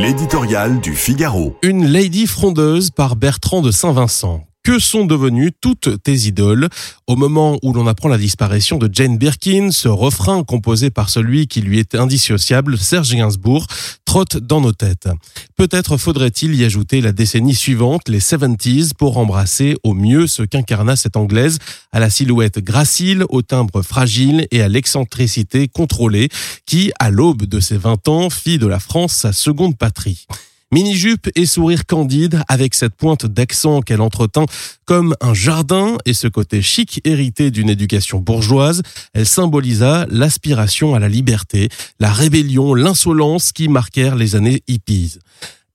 L'éditorial 0.00 0.80
du 0.80 0.94
Figaro. 0.94 1.58
Une 1.60 1.86
lady 1.86 2.26
frondeuse 2.26 2.90
par 2.90 3.16
Bertrand 3.16 3.60
de 3.60 3.70
Saint-Vincent. 3.70 4.49
Que 4.62 4.78
sont 4.78 5.06
devenues 5.06 5.52
toutes 5.58 6.02
tes 6.02 6.26
idoles 6.26 6.68
Au 7.06 7.16
moment 7.16 7.58
où 7.62 7.72
l'on 7.72 7.86
apprend 7.86 8.08
la 8.08 8.18
disparition 8.18 8.76
de 8.76 8.90
Jane 8.92 9.16
Birkin, 9.16 9.70
ce 9.72 9.88
refrain 9.88 10.44
composé 10.44 10.90
par 10.90 11.08
celui 11.08 11.46
qui 11.46 11.62
lui 11.62 11.78
était 11.78 11.96
indissociable, 11.96 12.76
Serge 12.76 13.14
Gainsbourg, 13.14 13.66
trotte 14.04 14.36
dans 14.36 14.60
nos 14.60 14.72
têtes. 14.72 15.08
Peut-être 15.56 15.96
faudrait-il 15.96 16.54
y 16.54 16.64
ajouter 16.64 17.00
la 17.00 17.12
décennie 17.12 17.54
suivante, 17.54 18.08
les 18.10 18.20
70s, 18.20 18.92
pour 18.92 19.16
embrasser 19.16 19.76
au 19.82 19.94
mieux 19.94 20.26
ce 20.26 20.42
qu'incarna 20.42 20.94
cette 20.94 21.16
anglaise, 21.16 21.58
à 21.90 21.98
la 21.98 22.10
silhouette 22.10 22.58
gracile, 22.58 23.24
au 23.30 23.40
timbre 23.40 23.80
fragile 23.80 24.46
et 24.50 24.60
à 24.60 24.68
l'excentricité 24.68 25.68
contrôlée, 25.68 26.28
qui, 26.66 26.92
à 26.98 27.10
l'aube 27.10 27.46
de 27.46 27.60
ses 27.60 27.78
20 27.78 28.08
ans, 28.08 28.28
fit 28.28 28.58
de 28.58 28.66
la 28.66 28.78
France 28.78 29.14
sa 29.14 29.32
seconde 29.32 29.78
patrie. 29.78 30.26
Mini-jupe 30.72 31.28
et 31.34 31.46
sourire 31.46 31.84
candide 31.84 32.44
avec 32.46 32.74
cette 32.74 32.94
pointe 32.94 33.26
d'accent 33.26 33.80
qu'elle 33.80 34.00
entretint 34.00 34.46
comme 34.84 35.16
un 35.20 35.34
jardin 35.34 35.96
et 36.06 36.14
ce 36.14 36.28
côté 36.28 36.62
chic 36.62 37.00
hérité 37.02 37.50
d'une 37.50 37.68
éducation 37.68 38.20
bourgeoise, 38.20 38.82
elle 39.12 39.26
symbolisa 39.26 40.06
l'aspiration 40.10 40.94
à 40.94 41.00
la 41.00 41.08
liberté, 41.08 41.70
la 41.98 42.12
rébellion, 42.12 42.74
l'insolence 42.74 43.50
qui 43.50 43.66
marquèrent 43.66 44.14
les 44.14 44.36
années 44.36 44.62
hippies. 44.68 45.18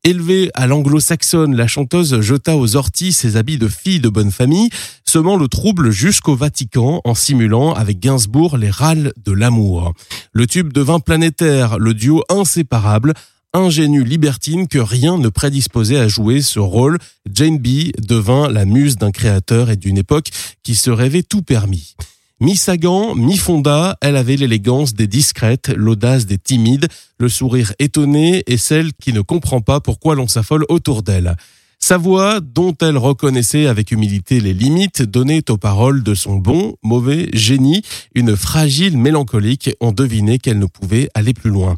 Élevée 0.06 0.50
à 0.54 0.66
l'anglo-saxonne, 0.66 1.56
la 1.56 1.68
chanteuse 1.68 2.22
jeta 2.22 2.56
aux 2.56 2.78
orties 2.78 3.12
ses 3.12 3.36
habits 3.36 3.58
de 3.58 3.68
fille 3.68 4.00
de 4.00 4.08
bonne 4.08 4.32
famille, 4.32 4.70
semant 5.04 5.36
le 5.36 5.50
trouble 5.50 5.92
jusqu'au 5.92 6.36
Vatican 6.36 7.02
en 7.04 7.16
simulant 7.16 7.74
avec 7.74 8.00
Gainsbourg 8.00 8.56
les 8.56 8.70
râles 8.70 9.12
de 9.26 9.32
l'amour. 9.34 9.94
Le 10.32 10.48
tube 10.48 10.72
devint 10.72 11.00
planétaire, 11.02 11.80
le 11.80 11.94
duo 11.94 12.24
inséparable, 12.30 13.14
ingénue 13.56 14.04
libertine 14.04 14.68
que 14.68 14.80
rien 14.80 15.18
ne 15.18 15.30
prédisposait 15.30 15.98
à 15.98 16.08
jouer 16.08 16.42
ce 16.42 16.60
rôle, 16.60 17.00
Jane 17.32 17.58
B 17.58 17.92
devint 18.00 18.50
la 18.50 18.66
muse 18.66 18.98
d'un 18.98 19.12
créateur 19.12 19.70
et 19.70 19.78
d'une 19.78 19.98
époque 19.98 20.30
qui 20.64 20.76
se 20.76 20.92
rêvait 20.92 21.24
tout 21.24 21.42
permis. 21.42 21.96
Mi-Sagan, 22.42 23.16
mi-Fonda, 23.16 23.98
elle 24.02 24.18
avait 24.18 24.36
l'élégance 24.36 24.94
des 24.94 25.08
discrètes, 25.08 25.72
l'audace 25.74 26.26
des 26.26 26.38
timides, 26.38 26.88
le 27.18 27.30
sourire 27.30 27.72
étonné 27.80 28.44
et 28.48 28.58
celle 28.58 28.92
qui 28.94 29.14
ne 29.14 29.22
comprend 29.22 29.62
pas 29.62 29.80
pourquoi 29.80 30.16
l'on 30.16 30.28
s'affole 30.28 30.66
autour 30.68 31.02
d'elle. 31.02 31.38
Sa 31.80 31.98
voix, 31.98 32.42
dont 32.42 32.76
elle 32.82 32.98
reconnaissait 32.98 33.68
avec 33.68 33.92
humilité 33.92 34.42
les 34.42 34.54
limites, 34.54 35.02
donnait 35.02 35.50
aux 35.50 35.58
paroles 35.58 36.04
de 36.04 36.14
son 36.14 36.36
bon, 36.36 36.76
mauvais 36.84 37.30
génie 37.34 37.84
une 38.16 38.36
fragile 38.36 38.98
mélancolique. 38.98 39.70
On 39.80 39.92
devinait 39.92 40.40
qu'elle 40.40 40.60
ne 40.60 40.66
pouvait 40.66 41.10
aller 41.14 41.34
plus 41.34 41.52
loin. 41.52 41.78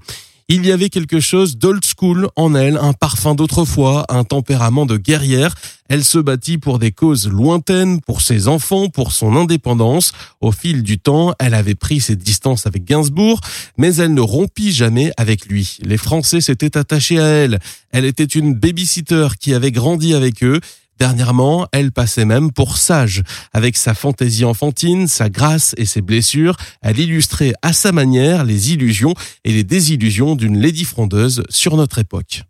Il 0.50 0.66
y 0.66 0.72
avait 0.72 0.88
quelque 0.88 1.20
chose 1.20 1.58
d'old 1.58 1.84
school 1.84 2.30
en 2.38 2.56
elle, 2.56 2.78
un 2.78 2.94
parfum 2.94 3.36
d'autrefois, 3.36 4.06
un 4.08 4.24
tempérament 4.24 4.86
de 4.86 4.96
guerrière. 4.96 5.54
Elle 5.90 6.06
se 6.06 6.20
battit 6.20 6.58
pour 6.58 6.80
des 6.80 6.94
causes 6.94 7.28
lointaines, 7.28 8.00
pour 8.00 8.22
ses 8.22 8.48
enfants, 8.48 8.88
pour 8.88 9.12
son 9.12 9.36
indépendance. 9.36 10.14
Au 10.40 10.54
fil 10.54 10.84
du 10.84 11.00
temps, 11.00 11.34
elle 11.40 11.54
avait 11.54 11.76
pris 11.76 12.00
ses 12.00 12.16
distances 12.16 12.66
avec 12.66 12.86
Gainsbourg, 12.86 13.42
mais 13.78 13.96
elle 13.96 14.14
ne 14.14 14.22
rompit 14.22 14.72
jamais 14.72 15.12
avec 15.18 15.48
lui. 15.48 15.80
Les 15.82 15.98
Français 15.98 16.40
s'étaient 16.40 16.78
attachés 16.78 17.20
à 17.20 17.26
elle. 17.26 17.60
Elle 17.92 18.06
était 18.06 18.24
une 18.24 18.54
babysitter 18.54 19.28
qui 19.38 19.54
avait 19.54 19.74
grandi 19.74 20.14
avec 20.14 20.46
eux. 20.46 20.62
Dernièrement, 21.00 21.68
elle 21.72 21.92
passait 21.92 22.26
même 22.26 22.52
pour 22.52 22.78
sage. 22.78 23.24
Avec 23.54 23.78
sa 23.78 23.94
fantaisie 23.94 24.46
enfantine, 24.46 25.08
sa 25.08 25.30
grâce 25.30 25.76
et 25.78 25.86
ses 25.86 26.02
blessures, 26.02 26.58
elle 26.82 27.00
illustrait 27.00 27.54
à 27.62 27.74
sa 27.74 27.92
manière 27.92 28.44
les 28.44 28.74
illusions 28.74 29.14
et 29.44 29.54
les 29.54 29.64
désillusions 29.64 30.36
d'une 30.36 30.60
lady 30.60 30.86
frondeuse 30.86 31.44
sur 31.50 31.78
notre 31.78 32.00
époque. 32.00 32.48